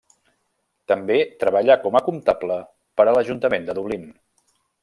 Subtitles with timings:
[0.91, 2.59] També treballà com a comptable
[3.01, 4.13] per a l'ajuntament de Dublín.